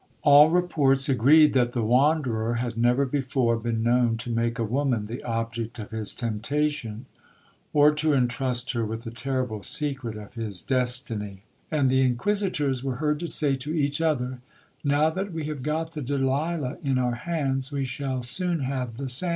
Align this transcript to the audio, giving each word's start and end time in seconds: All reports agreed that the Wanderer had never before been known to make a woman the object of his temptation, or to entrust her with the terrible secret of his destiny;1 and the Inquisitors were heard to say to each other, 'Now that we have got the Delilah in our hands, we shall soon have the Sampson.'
All 0.23 0.49
reports 0.49 1.09
agreed 1.09 1.53
that 1.53 1.73
the 1.73 1.83
Wanderer 1.83 2.55
had 2.55 2.75
never 2.75 3.05
before 3.05 3.55
been 3.55 3.83
known 3.83 4.17
to 4.17 4.31
make 4.31 4.57
a 4.57 4.63
woman 4.63 5.05
the 5.05 5.21
object 5.23 5.77
of 5.77 5.91
his 5.91 6.15
temptation, 6.15 7.05
or 7.71 7.91
to 7.91 8.15
entrust 8.15 8.71
her 8.71 8.83
with 8.83 9.01
the 9.01 9.11
terrible 9.11 9.61
secret 9.61 10.17
of 10.17 10.33
his 10.33 10.63
destiny;1 10.63 11.41
and 11.69 11.87
the 11.91 12.01
Inquisitors 12.01 12.83
were 12.83 12.95
heard 12.95 13.19
to 13.19 13.27
say 13.27 13.55
to 13.57 13.75
each 13.75 14.01
other, 14.01 14.39
'Now 14.83 15.11
that 15.11 15.31
we 15.31 15.45
have 15.45 15.61
got 15.61 15.91
the 15.91 16.01
Delilah 16.01 16.79
in 16.83 16.97
our 16.97 17.13
hands, 17.13 17.71
we 17.71 17.85
shall 17.85 18.23
soon 18.23 18.61
have 18.61 18.97
the 18.97 19.07
Sampson.' 19.07 19.29